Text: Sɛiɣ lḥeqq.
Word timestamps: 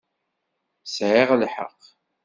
Sɛiɣ 0.85 1.29
lḥeqq. 1.41 1.81